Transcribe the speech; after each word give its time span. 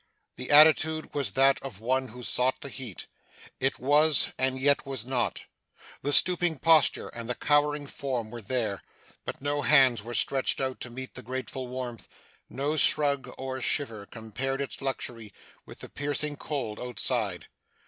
The 0.35 0.49
attitude 0.49 1.13
was 1.13 1.33
that 1.33 1.61
of 1.61 1.79
one 1.79 2.07
who 2.07 2.23
sought 2.23 2.61
the 2.61 2.69
heat. 2.69 3.05
It 3.59 3.77
was, 3.77 4.29
and 4.39 4.59
yet 4.59 4.83
was 4.83 5.05
not. 5.05 5.43
The 6.01 6.11
stooping 6.11 6.57
posture 6.57 7.09
and 7.09 7.29
the 7.29 7.35
cowering 7.35 7.85
form 7.85 8.31
were 8.31 8.41
there, 8.41 8.81
but 9.25 9.41
no 9.41 9.61
hands 9.61 10.01
were 10.01 10.15
stretched 10.15 10.59
out 10.59 10.79
to 10.79 10.89
meet 10.89 11.13
the 11.13 11.21
grateful 11.21 11.67
warmth, 11.67 12.07
no 12.49 12.77
shrug 12.77 13.31
or 13.37 13.61
shiver 13.61 14.07
compared 14.07 14.59
its 14.59 14.81
luxury 14.81 15.35
with 15.67 15.81
the 15.81 15.87
piercing 15.89 16.35
cold 16.35 16.79
outside. 16.79 17.45